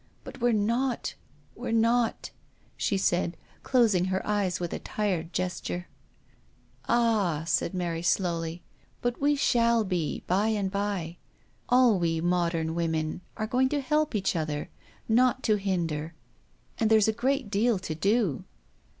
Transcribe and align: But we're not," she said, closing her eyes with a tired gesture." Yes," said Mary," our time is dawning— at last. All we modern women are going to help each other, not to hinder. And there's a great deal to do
But 0.23 0.41
we're 0.41 0.51
not," 0.51 1.13
she 2.75 2.97
said, 2.97 3.37
closing 3.61 4.05
her 4.05 4.25
eyes 4.25 4.59
with 4.59 4.73
a 4.73 4.79
tired 4.79 5.31
gesture." 5.31 5.89
Yes," 6.89 7.51
said 7.51 7.75
Mary," 7.75 7.97
our 7.97 7.97
time 7.97 7.99
is 7.99 8.15
dawning— 8.15 8.59
at 9.03 10.73
last. 10.81 11.17
All 11.69 11.99
we 11.99 12.19
modern 12.19 12.73
women 12.73 13.21
are 13.37 13.45
going 13.45 13.69
to 13.69 13.79
help 13.79 14.15
each 14.15 14.35
other, 14.35 14.71
not 15.07 15.43
to 15.43 15.57
hinder. 15.57 16.15
And 16.79 16.89
there's 16.89 17.07
a 17.07 17.13
great 17.13 17.51
deal 17.51 17.77
to 17.77 17.93
do 17.93 18.45